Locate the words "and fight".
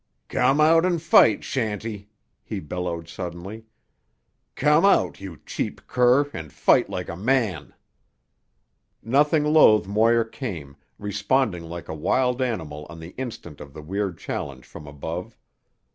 0.83-1.43, 6.33-6.89